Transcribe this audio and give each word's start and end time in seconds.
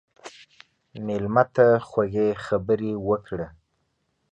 مېلمه 1.05 1.43
ته 1.55 1.65
خوږې 1.87 2.27
خبرې 2.45 2.91
وکړه. 3.07 3.47